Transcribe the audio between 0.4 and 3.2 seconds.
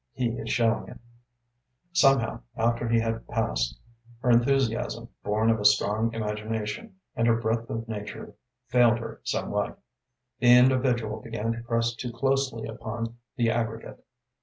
showing it." Somehow, after he